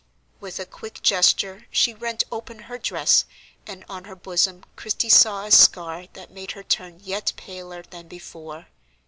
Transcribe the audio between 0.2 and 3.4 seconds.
With a quick gesture she rent open her dress,